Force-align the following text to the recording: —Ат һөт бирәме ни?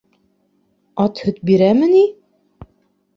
—Ат 1.03 1.21
һөт 1.25 1.37
бирәме 1.49 1.91
ни? 1.91 2.01